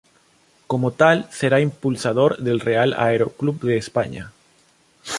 [0.65, 4.31] Como tal será impulsor del Real Aero Club de España.